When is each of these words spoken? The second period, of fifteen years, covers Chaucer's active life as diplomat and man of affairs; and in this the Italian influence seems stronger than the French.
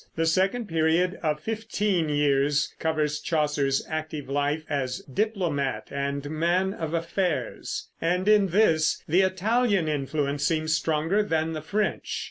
The 0.15 0.25
second 0.25 0.65
period, 0.67 1.19
of 1.21 1.41
fifteen 1.41 2.09
years, 2.09 2.73
covers 2.79 3.19
Chaucer's 3.19 3.85
active 3.87 4.27
life 4.29 4.63
as 4.67 5.01
diplomat 5.01 5.89
and 5.91 6.27
man 6.31 6.73
of 6.73 6.95
affairs; 6.95 7.87
and 8.01 8.27
in 8.27 8.47
this 8.47 9.03
the 9.07 9.21
Italian 9.21 9.87
influence 9.87 10.43
seems 10.43 10.73
stronger 10.73 11.21
than 11.21 11.53
the 11.53 11.61
French. 11.61 12.19